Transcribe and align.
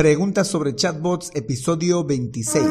Preguntas 0.00 0.48
sobre 0.48 0.74
chatbots, 0.74 1.30
episodio 1.34 2.02
26. 2.02 2.64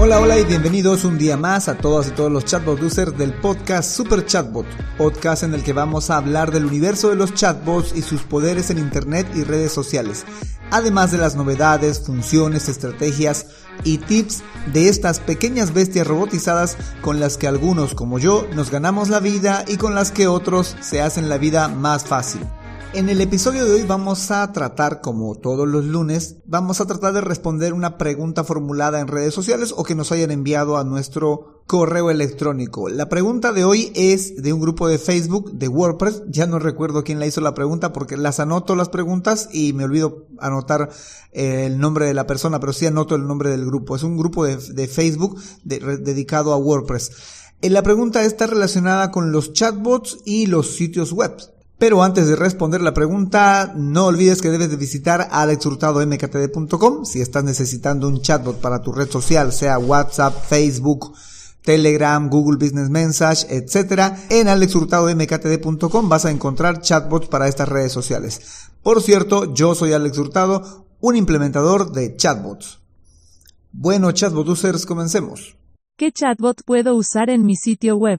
Hola, 0.00 0.18
hola 0.18 0.36
y 0.40 0.44
bienvenidos 0.46 1.04
un 1.04 1.16
día 1.16 1.36
más 1.36 1.68
a 1.68 1.78
todas 1.78 2.08
y 2.08 2.10
todos 2.10 2.32
los 2.32 2.44
chatbot 2.44 2.82
users 2.82 3.16
del 3.16 3.32
podcast 3.32 3.88
Super 3.96 4.26
Chatbot, 4.26 4.66
podcast 4.98 5.44
en 5.44 5.54
el 5.54 5.62
que 5.62 5.72
vamos 5.72 6.10
a 6.10 6.16
hablar 6.16 6.50
del 6.50 6.64
universo 6.64 7.10
de 7.10 7.14
los 7.14 7.34
chatbots 7.34 7.94
y 7.94 8.02
sus 8.02 8.22
poderes 8.22 8.70
en 8.70 8.78
internet 8.78 9.28
y 9.36 9.44
redes 9.44 9.70
sociales, 9.70 10.26
además 10.72 11.12
de 11.12 11.18
las 11.18 11.36
novedades, 11.36 12.00
funciones, 12.00 12.68
estrategias 12.68 13.46
y 13.84 13.98
tips 13.98 14.42
de 14.72 14.88
estas 14.88 15.20
pequeñas 15.20 15.72
bestias 15.72 16.06
robotizadas 16.06 16.76
con 17.00 17.20
las 17.20 17.36
que 17.36 17.46
algunos 17.46 17.94
como 17.94 18.18
yo 18.18 18.46
nos 18.54 18.70
ganamos 18.70 19.08
la 19.08 19.20
vida 19.20 19.64
y 19.66 19.76
con 19.76 19.94
las 19.94 20.10
que 20.10 20.28
otros 20.28 20.76
se 20.80 21.00
hacen 21.02 21.28
la 21.28 21.38
vida 21.38 21.68
más 21.68 22.04
fácil. 22.04 22.40
En 22.96 23.10
el 23.10 23.20
episodio 23.20 23.66
de 23.66 23.74
hoy 23.74 23.82
vamos 23.82 24.30
a 24.30 24.50
tratar, 24.52 25.02
como 25.02 25.34
todos 25.34 25.68
los 25.68 25.84
lunes, 25.84 26.36
vamos 26.46 26.80
a 26.80 26.86
tratar 26.86 27.12
de 27.12 27.20
responder 27.20 27.74
una 27.74 27.98
pregunta 27.98 28.42
formulada 28.42 29.00
en 29.00 29.06
redes 29.06 29.34
sociales 29.34 29.74
o 29.76 29.84
que 29.84 29.94
nos 29.94 30.12
hayan 30.12 30.30
enviado 30.30 30.78
a 30.78 30.84
nuestro 30.84 31.62
correo 31.66 32.10
electrónico. 32.10 32.88
La 32.88 33.10
pregunta 33.10 33.52
de 33.52 33.64
hoy 33.64 33.92
es 33.94 34.42
de 34.42 34.54
un 34.54 34.60
grupo 34.60 34.88
de 34.88 34.96
Facebook 34.96 35.52
de 35.52 35.68
WordPress. 35.68 36.22
Ya 36.30 36.46
no 36.46 36.58
recuerdo 36.58 37.04
quién 37.04 37.18
la 37.18 37.26
hizo 37.26 37.42
la 37.42 37.52
pregunta 37.52 37.92
porque 37.92 38.16
las 38.16 38.40
anoto 38.40 38.74
las 38.74 38.88
preguntas 38.88 39.50
y 39.52 39.74
me 39.74 39.84
olvido 39.84 40.28
anotar 40.38 40.88
eh, 41.32 41.66
el 41.66 41.78
nombre 41.78 42.06
de 42.06 42.14
la 42.14 42.26
persona, 42.26 42.60
pero 42.60 42.72
sí 42.72 42.86
anoto 42.86 43.14
el 43.14 43.26
nombre 43.26 43.50
del 43.50 43.66
grupo. 43.66 43.94
Es 43.94 44.04
un 44.04 44.16
grupo 44.16 44.46
de, 44.46 44.88
Facebook 44.88 45.38
dedicado 45.64 46.54
a 46.54 46.56
WordPress. 46.56 47.12
Eh, 47.60 47.68
la 47.68 47.82
pregunta 47.82 48.24
está 48.24 48.46
relacionada 48.46 49.10
con 49.10 49.32
los 49.32 49.52
chatbots 49.52 50.20
y 50.24 50.46
los 50.46 50.76
sitios 50.76 51.12
web. 51.12 51.36
Pero 51.78 52.02
antes 52.02 52.26
de 52.26 52.36
responder 52.36 52.80
la 52.80 52.94
pregunta, 52.94 53.74
no 53.76 54.06
olvides 54.06 54.40
que 54.40 54.50
debes 54.50 54.70
de 54.70 54.76
visitar 54.76 55.28
alexhurtadomktd.com 55.30 57.04
si 57.04 57.20
estás 57.20 57.44
necesitando 57.44 58.08
un 58.08 58.22
chatbot 58.22 58.60
para 58.60 58.80
tu 58.80 58.92
red 58.92 59.10
social, 59.10 59.52
sea 59.52 59.78
WhatsApp, 59.78 60.34
Facebook, 60.48 61.12
Telegram, 61.62 62.30
Google 62.30 62.56
Business 62.56 62.88
Message, 62.88 63.46
etc. 63.50 64.14
En 64.30 64.48
alexhurtadomktd.com 64.48 66.08
vas 66.08 66.24
a 66.24 66.30
encontrar 66.30 66.80
chatbots 66.80 67.28
para 67.28 67.46
estas 67.46 67.68
redes 67.68 67.92
sociales. 67.92 68.70
Por 68.82 69.02
cierto, 69.02 69.52
yo 69.52 69.74
soy 69.74 69.92
Alex 69.92 70.16
Hurtado, 70.16 70.86
un 71.00 71.16
implementador 71.16 71.92
de 71.92 72.16
chatbots. 72.16 72.80
Bueno, 73.72 74.12
chatbot 74.12 74.48
users, 74.48 74.86
comencemos. 74.86 75.58
¿Qué 75.98 76.10
chatbot 76.10 76.62
puedo 76.64 76.94
usar 76.94 77.28
en 77.28 77.44
mi 77.44 77.56
sitio 77.56 77.96
web? 77.96 78.18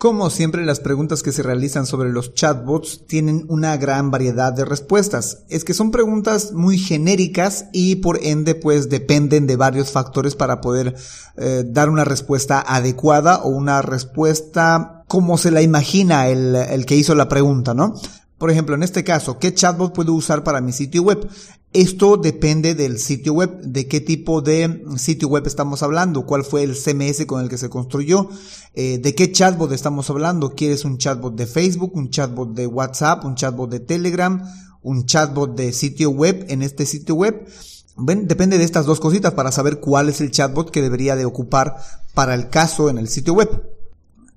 Como 0.00 0.30
siempre, 0.30 0.64
las 0.64 0.80
preguntas 0.80 1.22
que 1.22 1.30
se 1.30 1.42
realizan 1.42 1.84
sobre 1.84 2.08
los 2.08 2.32
chatbots 2.32 3.06
tienen 3.06 3.44
una 3.50 3.76
gran 3.76 4.10
variedad 4.10 4.50
de 4.50 4.64
respuestas. 4.64 5.42
Es 5.50 5.62
que 5.62 5.74
son 5.74 5.90
preguntas 5.90 6.54
muy 6.54 6.78
genéricas 6.78 7.66
y 7.74 7.96
por 7.96 8.18
ende 8.22 8.54
pues 8.54 8.88
dependen 8.88 9.46
de 9.46 9.56
varios 9.56 9.90
factores 9.90 10.36
para 10.36 10.62
poder 10.62 10.94
eh, 11.36 11.64
dar 11.66 11.90
una 11.90 12.04
respuesta 12.04 12.64
adecuada 12.66 13.42
o 13.42 13.50
una 13.50 13.82
respuesta 13.82 15.04
como 15.06 15.36
se 15.36 15.50
la 15.50 15.60
imagina 15.60 16.28
el, 16.28 16.56
el 16.56 16.86
que 16.86 16.96
hizo 16.96 17.14
la 17.14 17.28
pregunta, 17.28 17.74
¿no? 17.74 17.94
Por 18.40 18.50
ejemplo, 18.50 18.74
en 18.74 18.82
este 18.82 19.04
caso, 19.04 19.38
¿qué 19.38 19.52
chatbot 19.52 19.92
puedo 19.92 20.14
usar 20.14 20.42
para 20.42 20.62
mi 20.62 20.72
sitio 20.72 21.02
web? 21.02 21.28
Esto 21.74 22.16
depende 22.16 22.74
del 22.74 22.98
sitio 22.98 23.34
web, 23.34 23.60
de 23.60 23.86
qué 23.86 24.00
tipo 24.00 24.40
de 24.40 24.82
sitio 24.96 25.28
web 25.28 25.46
estamos 25.46 25.82
hablando, 25.82 26.24
cuál 26.24 26.42
fue 26.42 26.62
el 26.62 26.74
CMS 26.74 27.26
con 27.26 27.42
el 27.42 27.50
que 27.50 27.58
se 27.58 27.68
construyó, 27.68 28.30
eh, 28.72 28.96
de 28.96 29.14
qué 29.14 29.30
chatbot 29.30 29.70
estamos 29.72 30.08
hablando. 30.08 30.54
¿Quieres 30.54 30.86
un 30.86 30.96
chatbot 30.96 31.36
de 31.36 31.46
Facebook, 31.46 31.92
un 31.94 32.08
chatbot 32.08 32.54
de 32.54 32.66
WhatsApp, 32.66 33.26
un 33.26 33.34
chatbot 33.34 33.68
de 33.68 33.80
Telegram, 33.80 34.42
un 34.80 35.04
chatbot 35.04 35.54
de 35.54 35.74
sitio 35.74 36.08
web 36.08 36.46
en 36.48 36.62
este 36.62 36.86
sitio 36.86 37.16
web? 37.16 37.46
depende 37.94 38.56
de 38.56 38.64
estas 38.64 38.86
dos 38.86 39.00
cositas 39.00 39.34
para 39.34 39.52
saber 39.52 39.80
cuál 39.80 40.08
es 40.08 40.22
el 40.22 40.30
chatbot 40.30 40.70
que 40.70 40.80
debería 40.80 41.14
de 41.14 41.26
ocupar 41.26 41.76
para 42.14 42.34
el 42.34 42.48
caso 42.48 42.88
en 42.88 42.96
el 42.96 43.08
sitio 43.08 43.34
web. 43.34 43.70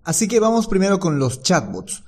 Así 0.04 0.28
que 0.28 0.42
vamos 0.42 0.68
primero 0.68 1.00
con 1.00 1.20
los 1.20 1.42
chatbots. 1.42 2.04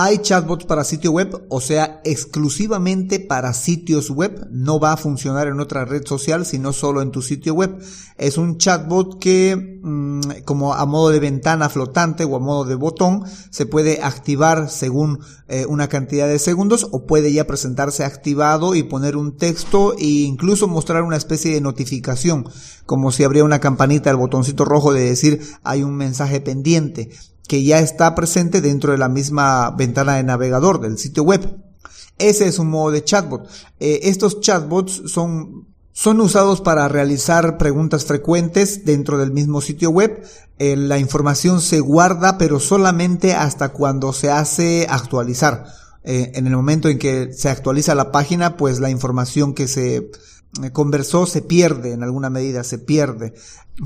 Hay 0.00 0.18
chatbots 0.18 0.64
para 0.64 0.84
sitio 0.84 1.10
web, 1.10 1.44
o 1.48 1.60
sea, 1.60 2.00
exclusivamente 2.04 3.18
para 3.18 3.52
sitios 3.52 4.10
web. 4.10 4.46
No 4.48 4.78
va 4.78 4.92
a 4.92 4.96
funcionar 4.96 5.48
en 5.48 5.58
otra 5.58 5.84
red 5.84 6.06
social, 6.06 6.46
sino 6.46 6.72
solo 6.72 7.02
en 7.02 7.10
tu 7.10 7.20
sitio 7.20 7.52
web. 7.52 7.80
Es 8.16 8.38
un 8.38 8.58
chatbot 8.58 9.18
que, 9.18 9.80
mm, 9.82 10.44
como 10.44 10.72
a 10.72 10.86
modo 10.86 11.08
de 11.08 11.18
ventana 11.18 11.68
flotante 11.68 12.22
o 12.22 12.36
a 12.36 12.38
modo 12.38 12.64
de 12.64 12.76
botón, 12.76 13.24
se 13.50 13.66
puede 13.66 14.00
activar 14.00 14.70
según 14.70 15.18
eh, 15.48 15.66
una 15.66 15.88
cantidad 15.88 16.28
de 16.28 16.38
segundos 16.38 16.86
o 16.92 17.04
puede 17.04 17.32
ya 17.32 17.48
presentarse 17.48 18.04
activado 18.04 18.76
y 18.76 18.84
poner 18.84 19.16
un 19.16 19.36
texto 19.36 19.94
e 19.98 20.04
incluso 20.04 20.68
mostrar 20.68 21.02
una 21.02 21.16
especie 21.16 21.52
de 21.52 21.60
notificación, 21.60 22.48
como 22.86 23.10
si 23.10 23.24
habría 23.24 23.42
una 23.42 23.58
campanita, 23.58 24.10
el 24.10 24.16
botoncito 24.16 24.64
rojo 24.64 24.92
de 24.92 25.06
decir 25.06 25.40
hay 25.64 25.82
un 25.82 25.96
mensaje 25.96 26.40
pendiente 26.40 27.10
que 27.48 27.64
ya 27.64 27.80
está 27.80 28.14
presente 28.14 28.60
dentro 28.60 28.92
de 28.92 28.98
la 28.98 29.08
misma 29.08 29.70
ventana 29.70 30.16
de 30.16 30.22
navegador 30.22 30.80
del 30.80 30.98
sitio 30.98 31.24
web. 31.24 31.64
Ese 32.18 32.46
es 32.46 32.58
un 32.58 32.68
modo 32.68 32.90
de 32.92 33.02
chatbot. 33.02 33.48
Eh, 33.80 34.00
estos 34.04 34.40
chatbots 34.40 35.02
son, 35.06 35.66
son 35.92 36.20
usados 36.20 36.60
para 36.60 36.86
realizar 36.88 37.56
preguntas 37.56 38.04
frecuentes 38.04 38.84
dentro 38.84 39.18
del 39.18 39.32
mismo 39.32 39.60
sitio 39.60 39.90
web. 39.90 40.22
Eh, 40.58 40.76
la 40.76 40.98
información 40.98 41.60
se 41.60 41.80
guarda, 41.80 42.36
pero 42.36 42.60
solamente 42.60 43.32
hasta 43.34 43.70
cuando 43.70 44.12
se 44.12 44.30
hace 44.30 44.86
actualizar. 44.90 45.64
Eh, 46.04 46.32
en 46.34 46.46
el 46.46 46.54
momento 46.54 46.88
en 46.88 46.98
que 46.98 47.32
se 47.32 47.48
actualiza 47.48 47.94
la 47.94 48.12
página, 48.12 48.56
pues 48.56 48.78
la 48.78 48.90
información 48.90 49.54
que 49.54 49.68
se 49.68 50.10
conversó 50.72 51.26
se 51.26 51.42
pierde 51.42 51.92
en 51.92 52.02
alguna 52.02 52.30
medida, 52.30 52.62
se 52.62 52.78
pierde. 52.78 53.32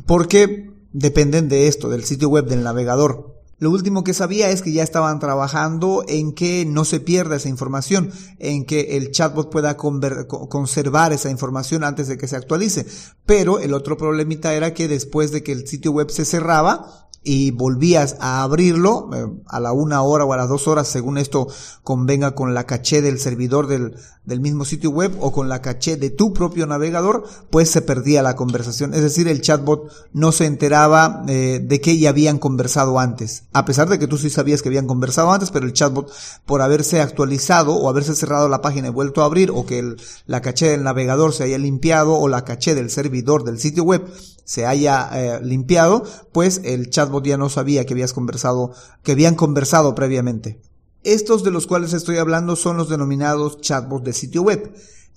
Porque 0.06 0.71
dependen 0.93 1.49
de 1.49 1.69
esto, 1.69 1.89
del 1.89 2.05
sitio 2.05 2.28
web, 2.28 2.47
del 2.47 2.65
navegador. 2.65 3.41
Lo 3.62 3.71
último 3.71 4.03
que 4.03 4.12
sabía 4.12 4.50
es 4.50 4.61
que 4.61 4.73
ya 4.73 4.83
estaban 4.83 5.21
trabajando 5.21 6.05
en 6.09 6.33
que 6.33 6.67
no 6.67 6.84
se 6.84 6.99
pierda 6.99 7.37
esa 7.37 7.49
información, 7.49 8.11
en 8.41 8.65
que 8.65 8.97
el 8.97 9.12
chatbot 9.12 9.53
pueda 9.53 9.77
conservar 9.77 11.12
esa 11.12 11.31
información 11.31 11.84
antes 11.84 12.09
de 12.09 12.19
que 12.19 12.27
se 12.27 12.34
actualice. 12.34 12.84
Pero 13.25 13.61
el 13.61 13.72
otro 13.72 13.97
problemita 13.97 14.53
era 14.53 14.75
que 14.75 14.89
después 14.89 15.31
de 15.31 15.45
que 15.45 15.53
el 15.53 15.69
sitio 15.69 15.93
web 15.93 16.11
se 16.11 16.25
cerraba, 16.25 17.03
y 17.25 17.53
volvías 17.53 18.17
a 18.19 18.43
abrirlo 18.43 19.09
eh, 19.15 19.27
a 19.47 19.61
la 19.61 19.72
una 19.72 20.03
hora 20.03 20.25
o 20.25 20.33
a 20.33 20.37
las 20.37 20.49
dos 20.49 20.67
horas, 20.67 20.89
según 20.89 21.19
esto 21.19 21.47
convenga 21.84 22.34
con 22.34 22.53
la 22.53 22.67
caché 22.67 23.01
del 23.01 23.21
servidor 23.21 23.69
del, 23.69 23.95
del 24.25 24.41
mismo 24.41 24.65
sitio 24.65 24.91
web 24.91 25.16
o 25.21 25.33
con 25.33 25.49
la 25.49 25.60
caché 25.60 25.97
de 25.97 26.10
tu 26.10 26.33
propio 26.33 26.66
navegador, 26.66 27.25
pues 27.50 27.71
se 27.71 27.83
perdía 27.83 28.22
la 28.22 28.37
conversación. 28.37 28.94
Es 28.94 29.03
decir, 29.03 29.27
el 29.27 29.41
chatbot 29.41 29.91
no 30.12 30.31
se 30.31 30.47
enteraba 30.47 31.25
eh, 31.28 31.60
de 31.62 31.81
que 31.81 31.99
ya 31.99 32.10
habían 32.10 32.38
conversado 32.38 32.99
antes. 32.99 33.44
A 33.53 33.65
pesar 33.65 33.88
de 33.88 33.99
que 33.99 34.06
tú 34.06 34.19
sí 34.19 34.31
sabías 34.31 34.62
que 34.62 34.69
habían 34.69 34.87
conversado 34.87 35.33
antes, 35.33 35.50
pero 35.50 35.66
el 35.66 35.72
chatbot, 35.72 36.12
por 36.47 36.62
haberse 36.62 37.00
actualizado 37.00 37.75
o 37.75 37.88
haberse 37.88 38.15
cerrado 38.15 38.49
la 38.49 38.62
página 38.62 38.88
y 38.88 38.93
vuelto 38.93 39.22
a 39.22 39.27
abrir, 39.27 39.50
o 39.50 39.66
que 39.66 39.97
la 40.27 40.41
caché 40.41 40.69
del 40.69 40.84
navegador 40.84 41.33
se 41.33 41.44
haya 41.44 41.59
limpiado 41.59 42.15
o 42.15 42.28
la 42.28 42.44
caché 42.44 42.75
del 42.75 42.91
servidor 42.91 43.44
del 43.44 43.59
sitio 43.59 43.83
web 43.83 44.03
se 44.44 44.66
haya 44.66 45.09
eh, 45.12 45.41
limpiado, 45.43 46.04
pues 46.33 46.60
el 46.65 46.91
chatbot 46.91 47.25
ya 47.25 47.37
no 47.37 47.49
sabía 47.49 47.87
que 47.87 47.94
habías 47.94 48.12
conversado, 48.12 48.72
que 49.03 49.12
habían 49.12 49.34
conversado 49.34 49.94
previamente. 49.94 50.60
Estos 51.05 51.43
de 51.43 51.51
los 51.51 51.67
cuales 51.67 51.93
estoy 51.93 52.19
hablando 52.19 52.55
son 52.57 52.77
los 52.77 52.89
denominados 52.89 53.61
chatbots 53.61 54.05
de 54.05 54.13
sitio 54.13 54.43
web. 54.43 54.73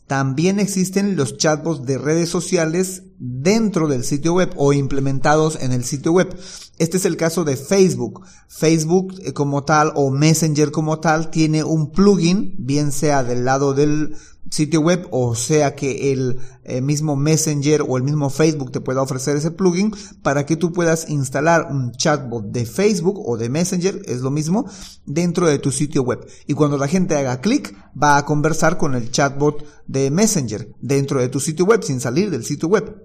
También 0.07 0.59
existen 0.59 1.15
los 1.15 1.37
chatbots 1.37 1.83
de 1.85 1.97
redes 1.97 2.29
sociales 2.29 3.03
dentro 3.17 3.87
del 3.87 4.03
sitio 4.03 4.33
web 4.33 4.51
o 4.55 4.71
implementados 4.71 5.57
en 5.59 5.71
el 5.71 5.83
sitio 5.83 6.11
web. 6.11 6.35
Este 6.77 6.97
es 6.97 7.05
el 7.05 7.17
caso 7.17 7.43
de 7.43 7.57
Facebook. 7.57 8.23
Facebook 8.47 9.15
eh, 9.23 9.33
como 9.33 9.63
tal 9.63 9.91
o 9.95 10.11
Messenger 10.11 10.71
como 10.71 10.99
tal 10.99 11.31
tiene 11.31 11.63
un 11.63 11.91
plugin, 11.91 12.53
bien 12.57 12.91
sea 12.91 13.23
del 13.23 13.45
lado 13.45 13.73
del 13.73 14.15
sitio 14.49 14.81
web 14.81 15.07
o 15.11 15.35
sea 15.35 15.75
que 15.75 16.11
el 16.11 16.39
eh, 16.63 16.81
mismo 16.81 17.15
Messenger 17.15 17.83
o 17.87 17.97
el 17.97 18.03
mismo 18.03 18.29
Facebook 18.29 18.71
te 18.71 18.81
pueda 18.81 19.01
ofrecer 19.01 19.37
ese 19.37 19.51
plugin 19.51 19.93
para 20.21 20.45
que 20.45 20.55
tú 20.55 20.71
puedas 20.73 21.09
instalar 21.09 21.67
un 21.69 21.91
chatbot 21.91 22.45
de 22.45 22.65
Facebook 22.65 23.21
o 23.23 23.37
de 23.37 23.49
Messenger, 23.49 24.01
es 24.05 24.21
lo 24.21 24.31
mismo, 24.31 24.65
dentro 25.05 25.47
de 25.47 25.59
tu 25.59 25.71
sitio 25.71 26.03
web. 26.03 26.25
Y 26.47 26.53
cuando 26.53 26.77
la 26.77 26.87
gente 26.87 27.15
haga 27.15 27.41
clic, 27.41 27.75
va 28.01 28.17
a 28.17 28.25
conversar 28.25 28.77
con 28.77 28.95
el 28.95 29.11
chatbot 29.11 29.65
de 29.87 30.09
Messenger 30.11 30.69
dentro 30.81 31.19
de 31.19 31.29
tu 31.29 31.39
sitio 31.39 31.65
web 31.65 31.83
sin 31.83 31.99
salir 31.99 32.31
del 32.31 32.43
sitio 32.45 32.67
web. 32.69 32.95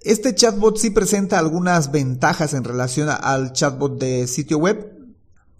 Este 0.00 0.34
chatbot 0.34 0.76
sí 0.76 0.90
presenta 0.90 1.38
algunas 1.38 1.90
ventajas 1.90 2.54
en 2.54 2.64
relación 2.64 3.08
al 3.08 3.52
chatbot 3.52 3.98
de 3.98 4.26
sitio 4.26 4.58
web, 4.58 4.94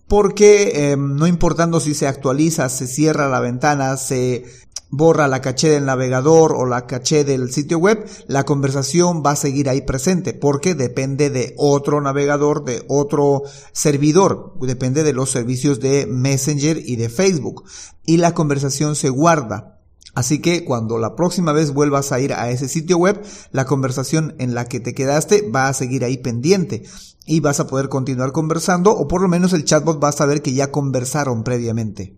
porque 0.06 0.92
em, 0.92 1.16
no 1.16 1.26
importando 1.26 1.80
si 1.80 1.94
se 1.94 2.06
actualiza, 2.06 2.68
se 2.68 2.86
cierra 2.86 3.28
la 3.28 3.40
ventana, 3.40 3.96
se 3.96 4.44
borra 4.90 5.28
la 5.28 5.40
caché 5.40 5.68
del 5.68 5.84
navegador 5.84 6.52
o 6.54 6.64
la 6.64 6.86
caché 6.86 7.24
del 7.24 7.52
sitio 7.52 7.78
web, 7.78 8.08
la 8.26 8.44
conversación 8.44 9.22
va 9.24 9.32
a 9.32 9.36
seguir 9.36 9.68
ahí 9.68 9.82
presente 9.82 10.32
porque 10.32 10.74
depende 10.74 11.30
de 11.30 11.54
otro 11.56 12.00
navegador, 12.00 12.64
de 12.64 12.84
otro 12.88 13.42
servidor, 13.72 14.54
depende 14.60 15.02
de 15.02 15.12
los 15.12 15.30
servicios 15.30 15.80
de 15.80 16.06
Messenger 16.06 16.80
y 16.84 16.96
de 16.96 17.08
Facebook. 17.08 17.64
Y 18.04 18.16
la 18.16 18.34
conversación 18.34 18.96
se 18.96 19.10
guarda. 19.10 19.74
Así 20.14 20.40
que 20.40 20.64
cuando 20.64 20.98
la 20.98 21.14
próxima 21.14 21.52
vez 21.52 21.72
vuelvas 21.72 22.10
a 22.10 22.18
ir 22.18 22.32
a 22.32 22.50
ese 22.50 22.68
sitio 22.68 22.96
web, 22.96 23.22
la 23.52 23.66
conversación 23.66 24.34
en 24.38 24.54
la 24.54 24.64
que 24.64 24.80
te 24.80 24.94
quedaste 24.94 25.48
va 25.48 25.68
a 25.68 25.74
seguir 25.74 26.04
ahí 26.04 26.16
pendiente 26.16 26.82
y 27.24 27.40
vas 27.40 27.60
a 27.60 27.66
poder 27.66 27.88
continuar 27.88 28.32
conversando 28.32 28.90
o 28.90 29.06
por 29.06 29.20
lo 29.20 29.28
menos 29.28 29.52
el 29.52 29.64
chatbot 29.64 30.02
va 30.02 30.08
a 30.08 30.12
saber 30.12 30.40
que 30.42 30.54
ya 30.54 30.72
conversaron 30.72 31.44
previamente. 31.44 32.16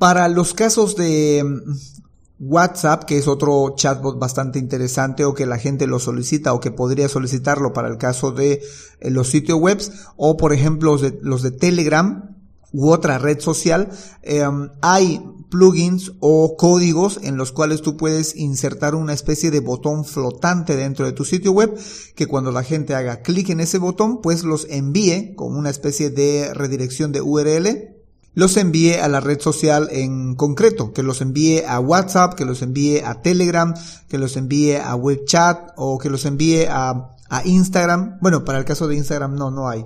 Para 0.00 0.28
los 0.28 0.54
casos 0.54 0.96
de 0.96 1.44
mm, 1.44 2.48
WhatsApp, 2.48 3.04
que 3.04 3.18
es 3.18 3.28
otro 3.28 3.74
chatbot 3.76 4.18
bastante 4.18 4.58
interesante 4.58 5.26
o 5.26 5.34
que 5.34 5.44
la 5.44 5.58
gente 5.58 5.86
lo 5.86 5.98
solicita 5.98 6.54
o 6.54 6.60
que 6.60 6.70
podría 6.70 7.06
solicitarlo 7.06 7.74
para 7.74 7.88
el 7.88 7.98
caso 7.98 8.32
de 8.32 8.62
eh, 9.00 9.10
los 9.10 9.28
sitios 9.28 9.60
web 9.60 9.78
o 10.16 10.38
por 10.38 10.54
ejemplo 10.54 10.92
los 10.92 11.02
de, 11.02 11.18
los 11.20 11.42
de 11.42 11.50
Telegram 11.50 12.34
u 12.72 12.88
otra 12.88 13.18
red 13.18 13.40
social, 13.40 13.90
em, 14.22 14.70
hay 14.80 15.22
plugins 15.50 16.12
o 16.20 16.56
códigos 16.56 17.20
en 17.22 17.36
los 17.36 17.52
cuales 17.52 17.82
tú 17.82 17.98
puedes 17.98 18.34
insertar 18.36 18.94
una 18.94 19.12
especie 19.12 19.50
de 19.50 19.60
botón 19.60 20.06
flotante 20.06 20.76
dentro 20.76 21.04
de 21.04 21.12
tu 21.12 21.26
sitio 21.26 21.52
web 21.52 21.78
que 22.14 22.26
cuando 22.26 22.52
la 22.52 22.62
gente 22.62 22.94
haga 22.94 23.20
clic 23.20 23.50
en 23.50 23.60
ese 23.60 23.76
botón 23.76 24.22
pues 24.22 24.44
los 24.44 24.66
envíe 24.70 25.34
con 25.34 25.54
una 25.54 25.68
especie 25.68 26.08
de 26.08 26.54
redirección 26.54 27.12
de 27.12 27.20
URL 27.20 27.99
los 28.34 28.56
envíe 28.56 28.94
a 28.94 29.08
la 29.08 29.20
red 29.20 29.40
social 29.40 29.88
en 29.90 30.34
concreto, 30.34 30.92
que 30.92 31.02
los 31.02 31.20
envíe 31.20 31.62
a 31.66 31.80
WhatsApp, 31.80 32.34
que 32.34 32.44
los 32.44 32.62
envíe 32.62 33.00
a 33.00 33.22
Telegram, 33.22 33.74
que 34.08 34.18
los 34.18 34.36
envíe 34.36 34.76
a 34.76 34.94
WebChat 34.94 35.72
o 35.76 35.98
que 35.98 36.10
los 36.10 36.24
envíe 36.24 36.66
a, 36.68 37.16
a 37.28 37.44
Instagram. 37.44 38.18
Bueno, 38.20 38.44
para 38.44 38.58
el 38.58 38.64
caso 38.64 38.86
de 38.86 38.96
Instagram 38.96 39.34
no, 39.34 39.50
no 39.50 39.68
hay. 39.68 39.84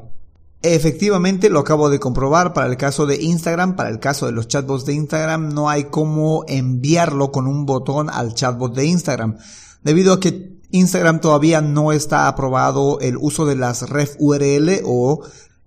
Efectivamente, 0.66 1.50
lo 1.50 1.58
acabo 1.58 1.90
de 1.90 2.00
comprobar 2.00 2.54
para 2.54 2.68
el 2.68 2.78
caso 2.78 3.04
de 3.04 3.22
Instagram, 3.22 3.76
para 3.76 3.90
el 3.90 4.00
caso 4.00 4.24
de 4.24 4.32
los 4.32 4.48
chatbots 4.48 4.86
de 4.86 4.94
Instagram, 4.94 5.52
no 5.52 5.68
hay 5.68 5.84
cómo 5.84 6.46
enviarlo 6.48 7.32
con 7.32 7.46
un 7.46 7.66
botón 7.66 8.08
al 8.08 8.32
chatbot 8.32 8.74
de 8.74 8.86
Instagram, 8.86 9.36
debido 9.82 10.14
a 10.14 10.20
que 10.20 10.54
Instagram 10.70 11.20
todavía 11.20 11.60
no 11.60 11.92
está 11.92 12.28
aprobado 12.28 12.98
el 13.00 13.18
uso 13.18 13.44
de 13.44 13.56
las 13.56 13.90
ref 13.90 14.16
URL 14.18 14.80
o 14.86 15.22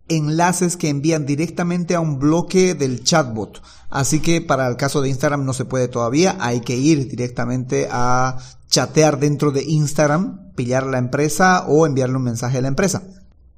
enlaces 0.09 0.77
que 0.77 0.89
envían 0.89 1.25
directamente 1.25 1.95
a 1.95 1.99
un 1.99 2.19
bloque 2.19 2.73
del 2.73 3.03
chatbot. 3.03 3.61
Así 3.89 4.19
que 4.19 4.41
para 4.41 4.67
el 4.67 4.75
caso 4.75 5.01
de 5.01 5.09
Instagram 5.09 5.45
no 5.45 5.53
se 5.53 5.65
puede 5.65 5.87
todavía, 5.87 6.37
hay 6.39 6.61
que 6.61 6.75
ir 6.75 7.07
directamente 7.07 7.87
a 7.91 8.37
chatear 8.69 9.19
dentro 9.19 9.51
de 9.51 9.63
Instagram, 9.63 10.53
pillar 10.55 10.85
la 10.85 10.97
empresa 10.97 11.65
o 11.67 11.85
enviarle 11.85 12.17
un 12.17 12.23
mensaje 12.23 12.57
a 12.57 12.61
la 12.61 12.67
empresa. 12.67 13.03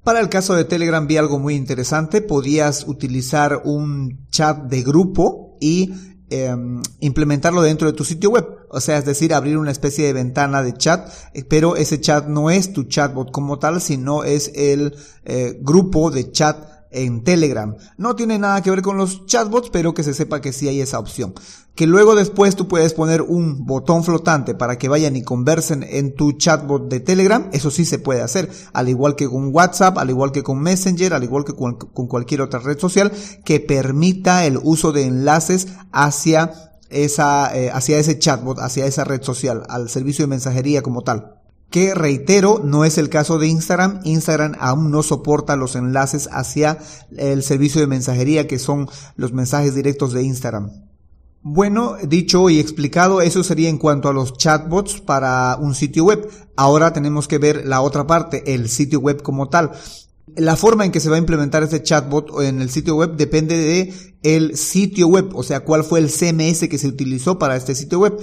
Para 0.03 0.21
el 0.21 0.29
caso 0.29 0.55
de 0.55 0.63
Telegram 0.65 1.05
vi 1.05 1.17
algo 1.17 1.39
muy 1.39 1.55
interesante, 1.55 2.21
podías 2.21 2.87
utilizar 2.87 3.61
un 3.65 4.27
chat 4.29 4.57
de 4.63 4.81
grupo 4.81 5.57
y 5.59 5.93
Em, 6.31 6.79
implementarlo 6.99 7.63
dentro 7.63 7.87
de 7.87 7.97
tu 7.97 8.03
sitio 8.05 8.29
web. 8.29 8.45
O 8.69 8.79
sea, 8.79 8.99
es 8.99 9.05
decir, 9.05 9.33
abrir 9.33 9.57
una 9.57 9.71
especie 9.71 10.05
de 10.05 10.13
ventana 10.13 10.61
de 10.61 10.75
chat, 10.75 11.11
eh, 11.33 11.43
pero 11.43 11.75
ese 11.75 11.99
chat 11.99 12.27
no 12.27 12.51
es 12.51 12.71
tu 12.71 12.83
chatbot 12.83 13.31
como 13.31 13.57
tal, 13.57 13.81
sino 13.81 14.23
es 14.23 14.51
el 14.53 14.95
eh, 15.25 15.57
grupo 15.59 16.11
de 16.11 16.31
chat 16.31 16.78
en 16.91 17.23
Telegram. 17.23 17.75
No 17.97 18.15
tiene 18.15 18.39
nada 18.39 18.61
que 18.61 18.71
ver 18.71 18.81
con 18.81 18.97
los 18.97 19.25
chatbots, 19.25 19.69
pero 19.69 19.93
que 19.93 20.03
se 20.03 20.13
sepa 20.13 20.41
que 20.41 20.53
sí 20.53 20.67
hay 20.67 20.81
esa 20.81 20.99
opción. 20.99 21.33
Que 21.75 21.87
luego 21.87 22.15
después 22.15 22.55
tú 22.55 22.67
puedes 22.67 22.93
poner 22.93 23.21
un 23.21 23.65
botón 23.65 24.03
flotante 24.03 24.55
para 24.55 24.77
que 24.77 24.89
vayan 24.89 25.15
y 25.15 25.23
conversen 25.23 25.83
en 25.87 26.15
tu 26.15 26.33
chatbot 26.33 26.89
de 26.89 26.99
Telegram, 26.99 27.47
eso 27.53 27.71
sí 27.71 27.85
se 27.85 27.99
puede 27.99 28.21
hacer, 28.21 28.49
al 28.73 28.89
igual 28.89 29.15
que 29.15 29.27
con 29.27 29.53
WhatsApp, 29.53 29.97
al 29.97 30.09
igual 30.09 30.31
que 30.31 30.43
con 30.43 30.59
Messenger, 30.59 31.13
al 31.13 31.23
igual 31.23 31.45
que 31.45 31.53
con, 31.53 31.75
cualquier 31.75 32.41
otra 32.41 32.59
red 32.59 32.79
social 32.79 33.11
que 33.45 33.59
permita 33.59 34.45
el 34.45 34.59
uso 34.61 34.91
de 34.91 35.05
enlaces 35.05 35.67
hacia 35.91 36.51
esa, 36.89 37.55
eh, 37.55 37.69
hacia 37.71 37.97
ese 37.99 38.19
chatbot, 38.19 38.59
hacia 38.59 38.85
esa 38.85 39.03
red 39.03 39.21
social, 39.21 39.63
al 39.69 39.89
servicio 39.89 40.23
de 40.23 40.29
mensajería 40.29 40.81
como 40.81 41.03
tal 41.03 41.38
que 41.69 41.93
reitero, 41.93 42.61
no 42.63 42.83
es 42.85 42.97
el 42.97 43.09
caso 43.09 43.37
de 43.37 43.47
Instagram. 43.47 44.01
Instagram 44.03 44.55
aún 44.59 44.91
no 44.91 45.03
soporta 45.03 45.55
los 45.55 45.75
enlaces 45.75 46.27
hacia 46.31 46.79
el 47.15 47.43
servicio 47.43 47.79
de 47.79 47.87
mensajería 47.87 48.47
que 48.47 48.59
son 48.59 48.87
los 49.15 49.33
mensajes 49.33 49.75
directos 49.75 50.13
de 50.13 50.23
Instagram. 50.23 50.71
Bueno, 51.41 51.95
dicho 52.05 52.49
y 52.49 52.59
explicado, 52.59 53.21
eso 53.21 53.43
sería 53.43 53.69
en 53.69 53.77
cuanto 53.77 54.09
a 54.09 54.13
los 54.13 54.33
chatbots 54.33 54.99
para 54.99 55.57
un 55.57 55.73
sitio 55.73 56.03
web. 56.03 56.29
Ahora 56.57 56.91
tenemos 56.91 57.27
que 57.29 57.37
ver 57.37 57.65
la 57.65 57.81
otra 57.81 58.05
parte, 58.05 58.53
el 58.53 58.67
sitio 58.67 58.99
web 58.99 59.21
como 59.21 59.47
tal. 59.47 59.71
La 60.35 60.57
forma 60.57 60.85
en 60.85 60.91
que 60.91 60.99
se 60.99 61.09
va 61.09 61.15
a 61.15 61.19
implementar 61.19 61.63
este 61.63 61.81
chatbot 61.81 62.41
en 62.41 62.61
el 62.61 62.69
sitio 62.69 62.95
web 62.95 63.15
depende 63.15 63.57
de 63.57 63.93
el 64.21 64.57
sitio 64.57 65.07
web, 65.07 65.29
o 65.33 65.43
sea, 65.43 65.61
cuál 65.61 65.83
fue 65.83 65.99
el 65.99 66.09
CMS 66.09 66.67
que 66.67 66.77
se 66.77 66.87
utilizó 66.87 67.39
para 67.39 67.55
este 67.55 67.73
sitio 67.73 67.99
web. 67.99 68.19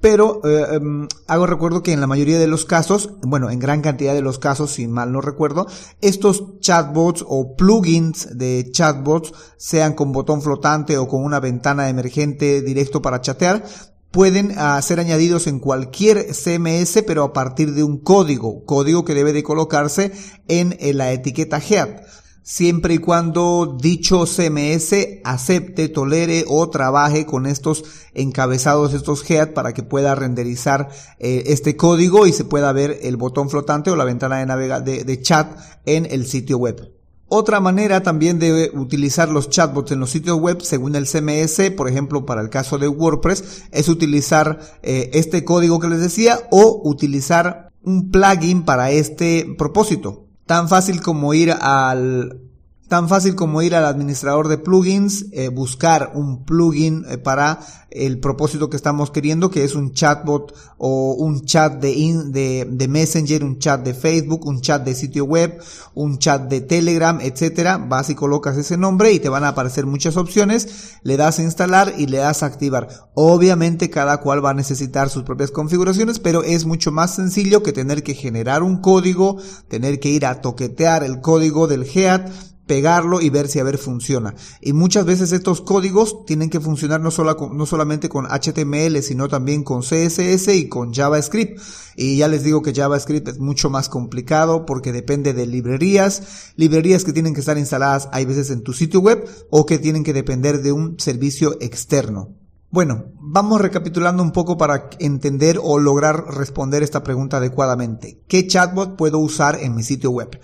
Pero 0.00 0.40
eh, 0.44 0.76
em, 0.76 1.08
hago 1.26 1.46
recuerdo 1.46 1.82
que 1.82 1.92
en 1.92 2.00
la 2.00 2.06
mayoría 2.06 2.38
de 2.38 2.46
los 2.46 2.64
casos, 2.64 3.10
bueno, 3.22 3.50
en 3.50 3.58
gran 3.58 3.80
cantidad 3.80 4.14
de 4.14 4.22
los 4.22 4.38
casos, 4.38 4.70
si 4.70 4.86
mal 4.86 5.10
no 5.10 5.20
recuerdo, 5.20 5.66
estos 6.00 6.60
chatbots 6.60 7.24
o 7.26 7.56
plugins 7.56 8.38
de 8.38 8.68
chatbots, 8.70 9.32
sean 9.56 9.94
con 9.94 10.12
botón 10.12 10.40
flotante 10.40 10.98
o 10.98 11.08
con 11.08 11.24
una 11.24 11.40
ventana 11.40 11.88
emergente 11.88 12.62
directo 12.62 13.02
para 13.02 13.20
chatear, 13.20 13.64
pueden 14.12 14.52
uh, 14.52 14.80
ser 14.82 15.00
añadidos 15.00 15.48
en 15.48 15.58
cualquier 15.58 16.32
CMS, 16.32 17.02
pero 17.06 17.24
a 17.24 17.32
partir 17.32 17.74
de 17.74 17.82
un 17.82 17.98
código, 17.98 18.64
código 18.64 19.04
que 19.04 19.14
debe 19.14 19.32
de 19.32 19.42
colocarse 19.42 20.12
en, 20.46 20.76
en 20.78 20.98
la 20.98 21.12
etiqueta 21.12 21.58
head 21.58 22.00
siempre 22.48 22.94
y 22.94 22.98
cuando 22.98 23.76
dicho 23.78 24.24
CMS 24.24 25.20
acepte, 25.22 25.90
tolere 25.90 26.46
o 26.48 26.70
trabaje 26.70 27.26
con 27.26 27.44
estos 27.44 27.84
encabezados, 28.14 28.94
estos 28.94 29.30
head 29.30 29.52
para 29.52 29.74
que 29.74 29.82
pueda 29.82 30.14
renderizar 30.14 30.88
eh, 31.18 31.42
este 31.48 31.76
código 31.76 32.26
y 32.26 32.32
se 32.32 32.46
pueda 32.46 32.72
ver 32.72 33.00
el 33.02 33.18
botón 33.18 33.50
flotante 33.50 33.90
o 33.90 33.96
la 33.96 34.06
ventana 34.06 34.38
de, 34.38 34.46
navega 34.46 34.80
de, 34.80 35.20
chat 35.20 35.58
en 35.84 36.06
el 36.10 36.26
sitio 36.26 36.56
web. 36.56 36.90
Otra 37.26 37.60
manera 37.60 38.02
también 38.02 38.38
de 38.38 38.70
utilizar 38.72 39.28
los 39.28 39.50
chatbots 39.50 39.92
en 39.92 40.00
los 40.00 40.08
sitios 40.08 40.40
web, 40.40 40.62
según 40.62 40.96
el 40.96 41.06
CMS, 41.06 41.70
por 41.76 41.86
ejemplo, 41.86 42.24
para 42.24 42.40
el 42.40 42.48
caso 42.48 42.78
de 42.78 42.88
WordPress, 42.88 43.64
es 43.72 43.90
utilizar 43.90 44.58
eh, 44.82 45.10
este 45.12 45.44
código 45.44 45.80
que 45.80 45.88
les 45.88 46.00
decía 46.00 46.40
o 46.50 46.80
utilizar 46.82 47.68
un 47.82 48.10
plugin 48.10 48.64
para 48.64 48.90
este 48.90 49.54
propósito. 49.58 50.27
Tan 50.48 50.66
fácil 50.66 51.02
como 51.02 51.34
ir 51.34 51.52
al 51.52 52.40
tan 52.88 53.08
fácil 53.08 53.34
como 53.34 53.60
ir 53.62 53.74
al 53.74 53.84
administrador 53.84 54.48
de 54.48 54.58
plugins, 54.58 55.26
eh, 55.32 55.48
buscar 55.48 56.12
un 56.14 56.44
plugin 56.44 57.04
eh, 57.08 57.18
para 57.18 57.60
el 57.90 58.18
propósito 58.18 58.68
que 58.68 58.76
estamos 58.76 59.10
queriendo, 59.10 59.50
que 59.50 59.64
es 59.64 59.74
un 59.74 59.92
chatbot 59.92 60.54
o 60.78 61.14
un 61.14 61.44
chat 61.44 61.80
de, 61.80 62.86
Messenger, 62.88 63.44
un 63.44 63.58
chat 63.58 63.82
de 63.82 63.94
Facebook, 63.94 64.46
un 64.46 64.60
chat 64.60 64.84
de 64.84 64.94
sitio 64.94 65.24
web, 65.24 65.58
un 65.94 66.18
chat 66.18 66.48
de 66.48 66.60
Telegram, 66.60 67.18
etcétera. 67.20 67.78
Vas 67.78 68.10
y 68.10 68.14
colocas 68.14 68.56
ese 68.56 68.76
nombre 68.76 69.12
y 69.12 69.20
te 69.20 69.28
van 69.28 69.44
a 69.44 69.48
aparecer 69.48 69.86
muchas 69.86 70.16
opciones. 70.16 70.98
Le 71.02 71.16
das 71.16 71.38
a 71.38 71.42
instalar 71.42 71.94
y 71.96 72.06
le 72.06 72.18
das 72.18 72.42
a 72.42 72.46
activar. 72.46 72.88
Obviamente 73.14 73.90
cada 73.90 74.18
cual 74.18 74.44
va 74.44 74.50
a 74.50 74.54
necesitar 74.54 75.10
sus 75.10 75.24
propias 75.24 75.50
configuraciones, 75.50 76.18
pero 76.18 76.42
es 76.42 76.66
mucho 76.66 76.92
más 76.92 77.14
sencillo 77.14 77.62
que 77.62 77.72
tener 77.72 78.02
que 78.02 78.14
generar 78.14 78.62
un 78.62 78.80
código, 78.80 79.38
tener 79.68 80.00
que 80.00 80.10
ir 80.10 80.26
a 80.26 80.40
toquetear 80.40 81.04
el 81.04 81.20
código 81.20 81.66
del 81.66 81.84
GEAT, 81.84 82.30
pegarlo 82.68 83.20
y 83.20 83.30
ver 83.30 83.48
si 83.48 83.58
a 83.58 83.64
ver 83.64 83.78
funciona. 83.78 84.36
Y 84.60 84.72
muchas 84.72 85.04
veces 85.04 85.32
estos 85.32 85.60
códigos 85.60 86.24
tienen 86.24 86.50
que 86.50 86.60
funcionar 86.60 87.00
no, 87.00 87.10
no 87.10 87.66
solamente 87.66 88.08
con 88.08 88.26
HTML, 88.26 89.02
sino 89.02 89.26
también 89.26 89.64
con 89.64 89.80
CSS 89.80 90.54
y 90.54 90.68
con 90.68 90.94
JavaScript. 90.94 91.60
Y 91.96 92.18
ya 92.18 92.28
les 92.28 92.44
digo 92.44 92.62
que 92.62 92.72
JavaScript 92.72 93.26
es 93.26 93.38
mucho 93.40 93.70
más 93.70 93.88
complicado 93.88 94.64
porque 94.64 94.92
depende 94.92 95.32
de 95.32 95.46
librerías, 95.46 96.52
librerías 96.54 97.02
que 97.02 97.12
tienen 97.12 97.34
que 97.34 97.40
estar 97.40 97.58
instaladas 97.58 98.08
hay 98.12 98.24
veces 98.24 98.50
en 98.50 98.62
tu 98.62 98.72
sitio 98.72 99.00
web 99.00 99.28
o 99.50 99.66
que 99.66 99.78
tienen 99.78 100.04
que 100.04 100.12
depender 100.12 100.62
de 100.62 100.70
un 100.70 101.00
servicio 101.00 101.56
externo. 101.60 102.36
Bueno, 102.70 103.06
vamos 103.18 103.62
recapitulando 103.62 104.22
un 104.22 104.32
poco 104.32 104.58
para 104.58 104.90
entender 104.98 105.58
o 105.62 105.78
lograr 105.78 106.24
responder 106.34 106.82
esta 106.82 107.02
pregunta 107.02 107.38
adecuadamente. 107.38 108.20
¿Qué 108.28 108.46
chatbot 108.46 108.96
puedo 108.96 109.18
usar 109.18 109.58
en 109.60 109.74
mi 109.74 109.82
sitio 109.82 110.10
web? 110.10 110.38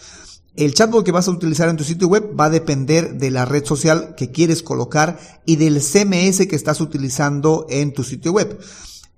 El 0.56 0.72
chatbot 0.72 1.04
que 1.04 1.10
vas 1.10 1.26
a 1.26 1.32
utilizar 1.32 1.68
en 1.68 1.76
tu 1.76 1.82
sitio 1.82 2.06
web 2.06 2.30
va 2.38 2.44
a 2.44 2.50
depender 2.50 3.14
de 3.14 3.32
la 3.32 3.44
red 3.44 3.64
social 3.64 4.14
que 4.16 4.30
quieres 4.30 4.62
colocar 4.62 5.18
y 5.44 5.56
del 5.56 5.80
CMS 5.80 6.46
que 6.46 6.54
estás 6.54 6.80
utilizando 6.80 7.66
en 7.68 7.92
tu 7.92 8.04
sitio 8.04 8.30
web. 8.30 8.56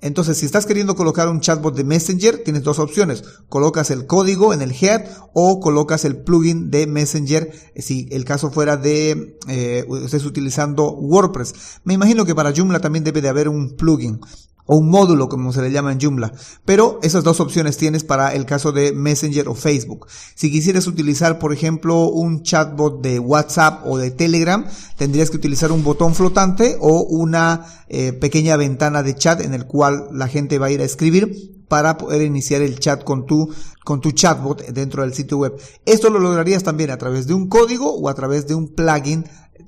Entonces, 0.00 0.38
si 0.38 0.46
estás 0.46 0.64
queriendo 0.64 0.94
colocar 0.94 1.28
un 1.28 1.40
chatbot 1.40 1.74
de 1.74 1.84
Messenger, 1.84 2.42
tienes 2.42 2.62
dos 2.62 2.78
opciones. 2.78 3.22
Colocas 3.50 3.90
el 3.90 4.06
código 4.06 4.54
en 4.54 4.62
el 4.62 4.72
head 4.72 5.04
o 5.34 5.60
colocas 5.60 6.06
el 6.06 6.16
plugin 6.16 6.70
de 6.70 6.86
Messenger 6.86 7.52
si 7.76 8.08
el 8.12 8.24
caso 8.24 8.50
fuera 8.50 8.78
de 8.78 9.36
eh, 9.48 9.86
estés 10.04 10.24
utilizando 10.24 10.90
WordPress. 10.92 11.80
Me 11.84 11.94
imagino 11.94 12.24
que 12.24 12.34
para 12.34 12.54
Joomla 12.54 12.80
también 12.80 13.04
debe 13.04 13.20
de 13.20 13.28
haber 13.28 13.48
un 13.50 13.76
plugin. 13.76 14.20
O 14.66 14.76
un 14.76 14.90
módulo 14.90 15.28
como 15.28 15.52
se 15.52 15.62
le 15.62 15.70
llama 15.70 15.92
en 15.92 16.00
Joomla. 16.00 16.32
Pero 16.64 16.98
esas 17.02 17.24
dos 17.24 17.40
opciones 17.40 17.76
tienes 17.76 18.04
para 18.04 18.34
el 18.34 18.44
caso 18.46 18.72
de 18.72 18.92
Messenger 18.92 19.48
o 19.48 19.54
Facebook. 19.54 20.06
Si 20.34 20.50
quisieras 20.50 20.86
utilizar, 20.86 21.38
por 21.38 21.52
ejemplo, 21.52 22.08
un 22.08 22.42
chatbot 22.42 23.00
de 23.00 23.18
WhatsApp 23.18 23.86
o 23.86 23.96
de 23.96 24.10
Telegram, 24.10 24.66
tendrías 24.96 25.30
que 25.30 25.36
utilizar 25.36 25.72
un 25.72 25.84
botón 25.84 26.14
flotante 26.14 26.76
o 26.80 27.02
una 27.02 27.66
eh, 27.88 28.12
pequeña 28.12 28.56
ventana 28.56 29.02
de 29.02 29.14
chat 29.14 29.40
en 29.40 29.54
el 29.54 29.66
cual 29.66 30.08
la 30.12 30.28
gente 30.28 30.58
va 30.58 30.66
a 30.66 30.70
ir 30.70 30.80
a 30.80 30.84
escribir 30.84 31.56
para 31.68 31.98
poder 31.98 32.22
iniciar 32.22 32.62
el 32.62 32.78
chat 32.78 33.02
con 33.02 33.26
tu, 33.26 33.52
con 33.84 34.00
tu 34.00 34.12
chatbot 34.12 34.66
dentro 34.68 35.02
del 35.02 35.14
sitio 35.14 35.38
web. 35.38 35.56
Esto 35.84 36.10
lo 36.10 36.18
lograrías 36.18 36.62
también 36.62 36.90
a 36.90 36.98
través 36.98 37.26
de 37.26 37.34
un 37.34 37.48
código 37.48 37.92
o 37.92 38.08
a 38.08 38.14
través 38.14 38.46
de 38.46 38.54
un 38.54 38.68
plugin 38.68 39.24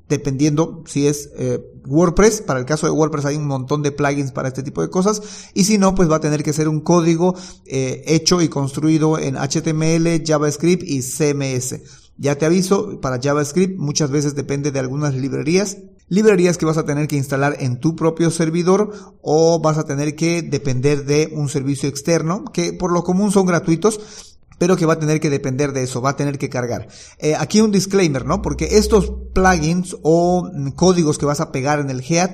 dependiendo 0.09 0.83
si 0.85 1.07
es 1.07 1.29
eh, 1.37 1.63
WordPress. 1.87 2.41
Para 2.41 2.59
el 2.59 2.65
caso 2.65 2.87
de 2.87 2.91
WordPress 2.91 3.25
hay 3.25 3.37
un 3.37 3.47
montón 3.47 3.83
de 3.83 3.91
plugins 3.91 4.31
para 4.31 4.49
este 4.49 4.63
tipo 4.63 4.81
de 4.81 4.89
cosas. 4.89 5.21
Y 5.53 5.63
si 5.63 5.77
no, 5.77 5.95
pues 5.95 6.11
va 6.11 6.17
a 6.17 6.21
tener 6.21 6.43
que 6.43 6.51
ser 6.51 6.67
un 6.67 6.81
código 6.81 7.35
eh, 7.65 8.03
hecho 8.07 8.41
y 8.41 8.49
construido 8.49 9.17
en 9.17 9.35
HTML, 9.35 10.23
JavaScript 10.25 10.83
y 10.83 11.01
CMS. 11.01 11.79
Ya 12.17 12.37
te 12.37 12.45
aviso, 12.45 12.99
para 12.99 13.21
JavaScript 13.21 13.79
muchas 13.79 14.11
veces 14.11 14.35
depende 14.35 14.71
de 14.71 14.79
algunas 14.79 15.15
librerías. 15.15 15.77
Librerías 16.09 16.57
que 16.57 16.65
vas 16.65 16.77
a 16.77 16.85
tener 16.85 17.07
que 17.07 17.15
instalar 17.15 17.57
en 17.59 17.79
tu 17.79 17.95
propio 17.95 18.31
servidor 18.31 18.91
o 19.21 19.61
vas 19.61 19.77
a 19.77 19.85
tener 19.85 20.15
que 20.15 20.41
depender 20.41 21.05
de 21.05 21.29
un 21.31 21.49
servicio 21.49 21.87
externo 21.87 22.45
que 22.51 22.73
por 22.73 22.91
lo 22.91 23.03
común 23.03 23.31
son 23.31 23.45
gratuitos 23.45 24.28
pero 24.59 24.77
que 24.77 24.85
va 24.85 24.93
a 24.93 24.99
tener 24.99 25.19
que 25.19 25.31
depender 25.31 25.73
de 25.73 25.83
eso, 25.83 26.01
va 26.01 26.11
a 26.11 26.15
tener 26.15 26.37
que 26.37 26.49
cargar. 26.49 26.87
Eh, 27.17 27.35
aquí 27.35 27.61
un 27.61 27.71
disclaimer, 27.71 28.25
¿no? 28.25 28.41
Porque 28.43 28.77
estos 28.77 29.11
plugins 29.33 29.97
o 30.03 30.51
códigos 30.75 31.17
que 31.17 31.25
vas 31.25 31.39
a 31.39 31.51
pegar 31.51 31.79
en 31.79 31.89
el 31.89 32.03
Head 32.07 32.31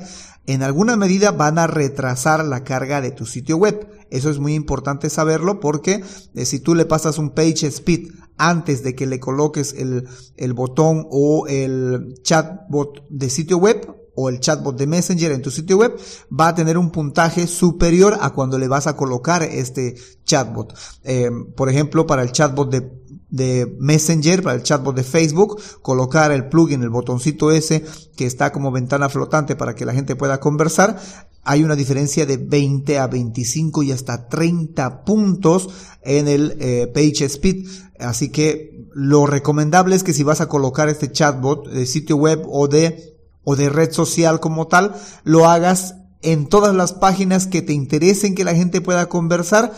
en 0.48 0.62
alguna 0.62 0.96
medida 0.96 1.32
van 1.32 1.58
a 1.58 1.68
retrasar 1.68 2.46
la 2.46 2.64
carga 2.64 3.02
de 3.02 3.12
tu 3.12 3.26
sitio 3.26 3.58
web. 3.58 3.88
Eso 4.12 4.30
es 4.30 4.40
muy 4.40 4.54
importante 4.54 5.10
saberlo 5.10 5.60
porque 5.60 6.04
eh, 6.36 6.46
si 6.46 6.60
tú 6.60 6.76
le 6.76 6.86
pasas 6.86 7.18
un 7.18 7.32
page 7.32 7.68
speed 7.68 8.12
antes 8.38 8.84
de 8.84 8.96
que 8.96 9.08
le 9.08 9.20
coloques 9.20 9.74
el, 9.74 10.08
el 10.36 10.54
botón 10.54 11.08
o 11.10 11.48
el 11.48 12.16
chatbot 12.22 13.08
de 13.10 13.30
sitio 13.30 13.58
web, 13.58 14.05
o 14.16 14.30
el 14.30 14.40
chatbot 14.40 14.78
de 14.78 14.88
Messenger 14.88 15.32
en 15.32 15.42
tu 15.42 15.52
sitio 15.52 15.78
web 15.78 15.96
va 16.32 16.50
a 16.50 16.56
tener 16.56 16.78
un 16.78 16.92
puntaje 16.92 17.48
superior 17.48 18.18
a 18.20 18.32
cuando 18.32 18.58
le 18.58 18.68
vas 18.68 18.88
a 18.88 18.96
colocar 18.96 19.44
este 19.44 19.96
chatbot. 20.26 20.74
Eh, 21.04 21.30
por 21.56 21.70
ejemplo, 21.70 22.08
para 22.08 22.24
el 22.24 22.32
chatbot 22.32 22.72
de, 22.72 22.92
de 23.30 23.76
Messenger, 23.80 24.42
para 24.42 24.56
el 24.56 24.64
chatbot 24.64 24.96
de 24.96 25.04
Facebook, 25.04 25.62
colocar 25.82 26.32
el 26.32 26.48
plugin, 26.48 26.84
el 26.84 26.90
botoncito 26.90 27.52
ese 27.52 27.86
que 28.16 28.26
está 28.26 28.52
como 28.52 28.72
ventana 28.72 29.10
flotante 29.10 29.56
para 29.56 29.76
que 29.76 29.86
la 29.86 29.94
gente 29.94 30.16
pueda 30.16 30.40
conversar, 30.40 31.00
hay 31.46 31.64
una 31.64 31.76
diferencia 31.76 32.26
de 32.26 32.38
20 32.38 32.98
a 32.98 33.08
25 33.08 33.84
y 33.84 33.92
hasta 33.92 34.28
30 34.28 35.06
puntos 35.06 35.70
en 36.02 36.28
el 36.28 36.58
eh, 36.60 36.92
page 36.92 37.26
speed. 37.26 37.68
Así 38.00 38.30
que 38.30 38.88
lo 38.94 39.28
recomendable 39.28 39.96
es 39.96 40.04
que 40.04 40.14
si 40.14 40.24
vas 40.24 40.42
a 40.42 40.50
colocar 40.50 40.90
este 40.90 41.12
chatbot 41.12 41.70
de 41.70 41.86
sitio 41.86 42.18
web 42.18 42.44
o 42.50 42.68
de 42.68 43.15
o 43.46 43.56
de 43.56 43.70
red 43.70 43.92
social 43.92 44.42
como 44.42 44.68
tal, 44.68 44.94
lo 45.24 45.48
hagas 45.48 45.96
en 46.22 46.48
todas 46.48 46.76
las 46.76 46.92
páginas 46.92 47.48
que 47.48 47.62
te 47.62 47.72
interesen 47.72 48.36
que 48.36 48.44
la 48.44 48.56
gente 48.56 48.82
pueda 48.82 49.08
conversar, 49.08 49.72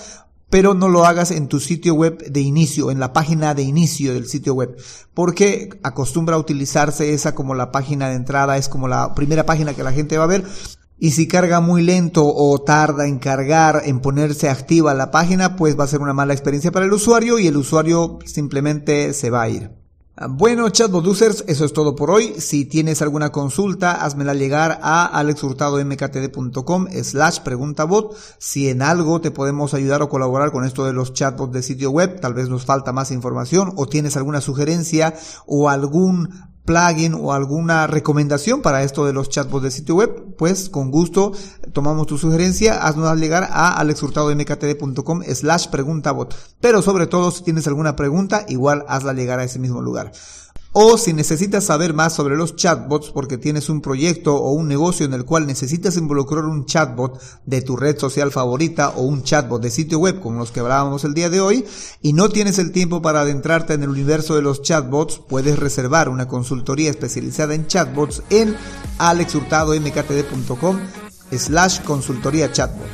pero 0.50 0.74
no 0.74 0.88
lo 0.88 1.05
hagas 1.05 1.31
en 1.31 1.47
tu 1.47 1.59
sitio 1.59 1.93
web 1.93 2.31
de 2.31 2.39
inicio, 2.39 2.89
en 2.89 3.00
la 3.00 3.13
página 3.13 3.53
de 3.53 3.63
inicio 3.63 4.13
del 4.13 4.27
sitio 4.27 4.53
web, 4.53 4.75
porque 5.13 5.69
acostumbra 5.83 6.36
a 6.36 6.39
utilizarse 6.39 7.13
esa 7.13 7.36
como 7.36 7.53
la 7.53 7.71
página 7.71 8.09
de 8.09 8.15
entrada, 8.15 8.57
es 8.57 8.69
como 8.69 8.88
la 8.88 9.13
primera 9.13 9.45
página 9.45 9.74
que 9.74 9.83
la 9.83 9.91
gente 9.91 10.17
va 10.17 10.24
a 10.24 10.27
ver, 10.27 10.45
y 11.00 11.12
si 11.12 11.27
carga 11.27 11.59
muy 11.59 11.83
lento 11.83 12.24
o 12.25 12.57
tarda 12.63 13.07
en 13.07 13.19
cargar, 13.19 13.83
en 13.86 14.00
ponerse 14.00 14.50
activa 14.50 14.93
la 14.93 15.12
página, 15.12 15.55
pues 15.55 15.77
va 15.77 15.83
a 15.83 15.88
ser 15.88 16.00
una 16.00 16.13
mala 16.13 16.33
experiencia 16.33 16.71
para 16.71 16.86
el 16.86 16.93
usuario 16.93 17.38
y 17.38 17.47
el 17.47 17.57
usuario 17.57 18.17
simplemente 18.25 19.13
se 19.13 19.29
va 19.29 19.43
a 19.43 19.50
ir. 19.50 19.76
Bueno, 20.29 20.67
chatbot 20.69 21.05
users, 21.05 21.43
eso 21.47 21.63
es 21.63 21.74
todo 21.74 21.95
por 21.95 22.09
hoy. 22.09 22.33
Si 22.39 22.65
tienes 22.65 23.03
alguna 23.03 23.31
consulta, 23.31 24.03
házmela 24.03 24.33
llegar 24.33 24.79
a 24.81 25.05
alexhurtadomktd.com 25.05 26.88
slash 27.03 27.41
preguntabot. 27.41 28.17
Si 28.39 28.67
en 28.67 28.81
algo 28.81 29.21
te 29.21 29.29
podemos 29.29 29.75
ayudar 29.75 30.01
o 30.01 30.09
colaborar 30.09 30.51
con 30.51 30.65
esto 30.65 30.86
de 30.86 30.93
los 30.93 31.13
chatbots 31.13 31.53
de 31.53 31.62
sitio 31.62 31.91
web, 31.91 32.19
tal 32.19 32.33
vez 32.33 32.50
nos 32.50 32.65
falta 32.65 32.91
más 32.93 33.12
información 33.12 33.74
o 33.75 33.86
tienes 33.86 34.17
alguna 34.17 34.41
sugerencia 34.41 35.13
o 35.45 35.69
algún 35.69 36.29
plugin 36.67 37.15
o 37.15 37.31
alguna 37.31 37.88
recomendación 37.88 38.62
para 38.62 38.83
esto 38.83 39.05
de 39.05 39.13
los 39.13 39.29
chatbots 39.29 39.63
de 39.63 39.71
sitio 39.71 39.95
web, 39.95 40.36
pues 40.38 40.69
con 40.69 40.91
gusto 40.91 41.31
tomamos 41.71 42.07
tu 42.07 42.17
sugerencia, 42.17 42.86
haznos 42.86 43.17
llegar 43.17 43.47
a 43.50 43.79
alexhurtadomktd.com 43.79 45.24
slash 45.33 45.67
preguntabot. 45.69 46.36
Pero 46.59 46.81
sobre 46.81 47.07
todo, 47.07 47.31
si 47.31 47.43
tienes 47.43 47.67
alguna 47.67 47.95
pregunta, 47.95 48.45
igual 48.50 48.83
hazla 48.89 49.13
llegar 49.13 49.39
a 49.39 49.45
ese 49.45 49.59
mismo 49.59 49.81
lugar. 49.81 50.12
O 50.79 50.96
si 51.00 51.12
necesitas 51.12 51.63
saber 51.63 51.96
más 51.96 52.13
sobre 52.13 52.38
los 52.38 52.55
chatbots 52.55 53.10
porque 53.10 53.39
tienes 53.39 53.67
un 53.67 53.81
proyecto 53.81 54.36
o 54.36 54.51
un 54.51 54.67
negocio 54.67 55.07
en 55.07 55.13
el 55.15 55.25
cual 55.25 55.48
necesitas 55.48 55.98
involucrar 55.98 56.46
un 56.46 56.67
chatbot 56.67 57.19
de 57.48 57.63
tu 57.63 57.75
red 57.75 57.98
social 57.98 58.31
favorita 58.31 58.89
o 58.89 59.01
un 59.01 59.24
chatbot 59.24 59.60
de 59.60 59.72
sitio 59.72 59.98
web 59.98 60.19
como 60.19 60.38
los 60.38 60.51
que 60.51 60.60
hablábamos 60.60 61.03
el 61.03 61.15
día 61.15 61.31
de 61.31 61.41
hoy 61.41 61.65
y 62.03 62.13
no 62.13 62.29
tienes 62.29 62.60
el 62.60 62.72
tiempo 62.72 63.01
para 63.01 63.22
adentrarte 63.22 63.74
en 63.74 63.81
el 63.81 63.89
universo 63.89 64.36
de 64.36 64.43
los 64.43 64.62
chatbots, 64.62 65.19
puedes 65.27 65.57
reservar 65.57 66.10
una 66.10 66.27
consultoría 66.27 66.91
especializada 66.91 67.55
en 67.55 67.65
chatbots 67.65 68.22
en 68.29 68.55
alexhurtadomktd.com 69.00 70.77
slash 71.31 71.81
consultoría 71.86 72.51
chatbot. 72.51 72.86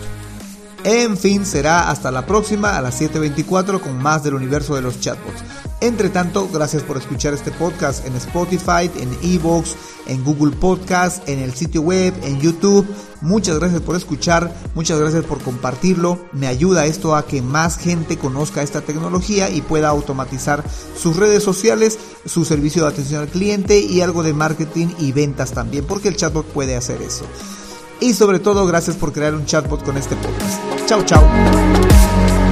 En 0.86 1.18
fin, 1.18 1.46
será 1.46 1.90
hasta 1.90 2.12
la 2.12 2.26
próxima 2.26 2.78
a 2.78 2.82
las 2.82 3.02
7.24 3.02 3.82
con 3.82 4.02
más 4.02 4.24
del 4.24 4.36
universo 4.36 4.74
de 4.74 4.84
los 4.84 5.02
chatbots. 5.02 5.44
Entre 5.84 6.08
tanto, 6.08 6.48
gracias 6.48 6.82
por 6.82 6.96
escuchar 6.96 7.34
este 7.34 7.52
podcast 7.52 8.08
en 8.08 8.16
Spotify, 8.16 8.90
en 9.02 9.18
Evox, 9.22 9.76
en 10.08 10.24
Google 10.24 10.56
Podcast, 10.56 11.28
en 11.28 11.40
el 11.40 11.54
sitio 11.54 11.82
web, 11.82 12.14
en 12.24 12.40
YouTube. 12.40 12.88
Muchas 13.20 13.60
gracias 13.60 13.82
por 13.82 13.98
escuchar, 13.98 14.56
muchas 14.76 14.98
gracias 14.98 15.26
por 15.26 15.42
compartirlo. 15.42 16.26
Me 16.32 16.48
ayuda 16.48 16.86
esto 16.86 17.18
a 17.18 17.26
que 17.26 17.42
más 17.42 17.78
gente 17.78 18.18
conozca 18.18 18.64
esta 18.64 18.80
tecnología 18.80 19.50
y 19.50 19.60
pueda 19.62 19.90
automatizar 19.90 20.64
sus 20.98 21.18
redes 21.18 21.44
sociales, 21.44 22.00
su 22.26 22.46
servicio 22.46 22.84
de 22.84 22.88
atención 22.88 23.22
al 23.22 23.28
cliente 23.28 23.80
y 23.82 24.00
algo 24.00 24.24
de 24.24 24.32
marketing 24.32 24.88
y 25.00 25.12
ventas 25.12 25.52
también, 25.52 25.84
porque 25.84 26.08
el 26.08 26.16
chatbot 26.16 26.46
puede 26.46 26.78
hacer 26.78 27.02
eso. 27.02 27.26
Y 28.00 28.14
sobre 28.14 28.40
todo, 28.40 28.66
gracias 28.66 28.96
por 28.96 29.12
crear 29.12 29.36
un 29.36 29.46
chatbot 29.46 29.84
con 29.84 29.98
este 29.98 30.16
podcast. 30.16 30.62
Chao, 30.86 31.04
chao. 31.04 32.43